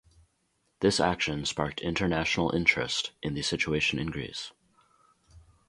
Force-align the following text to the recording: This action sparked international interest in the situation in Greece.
This 0.79 0.99
action 0.99 1.45
sparked 1.45 1.79
international 1.81 2.49
interest 2.55 3.11
in 3.21 3.35
the 3.35 3.43
situation 3.43 3.99
in 3.99 4.07
Greece. 4.09 4.51